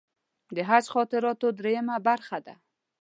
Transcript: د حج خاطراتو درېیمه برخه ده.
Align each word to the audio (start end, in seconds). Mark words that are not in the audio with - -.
د 0.55 0.57
حج 0.69 0.85
خاطراتو 0.93 1.47
درېیمه 1.59 1.95
برخه 2.07 2.37
ده. 2.45 2.53